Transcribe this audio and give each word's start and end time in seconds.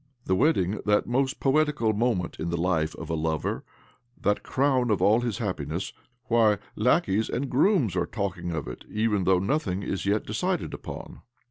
The 0.25 0.33
wedding, 0.35 0.79
that 0.83 1.05
most 1.05 1.39
poetical 1.39 1.93
moment 1.93 2.37
in 2.39 2.49
the 2.49 2.57
life 2.57 2.95
of 2.95 3.07
a 3.11 3.13
lover, 3.13 3.63
that 4.19 4.41
crown 4.41 4.89
of 4.89 4.99
all 4.99 5.19
his 5.21 5.37
happiness— 5.37 5.93
why, 6.25 6.57
lacqueys 6.75 7.29
and 7.29 7.51
grooms 7.51 7.95
are 7.95 8.07
talking 8.07 8.49
of 8.51 8.67
it 8.67 8.83
even 8.89 9.25
though 9.25 9.37
nothing 9.37 9.83
is 9.83 10.07
yet 10.07 10.25
decided 10.25 10.73
upon 10.73 11.21